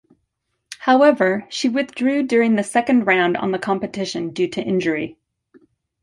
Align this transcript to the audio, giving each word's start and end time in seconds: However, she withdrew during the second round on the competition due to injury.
However, 0.79 1.45
she 1.49 1.69
withdrew 1.69 2.23
during 2.23 2.55
the 2.55 2.63
second 2.63 3.05
round 3.05 3.37
on 3.37 3.51
the 3.51 3.59
competition 3.59 4.31
due 4.31 4.47
to 4.47 4.59
injury. 4.59 5.15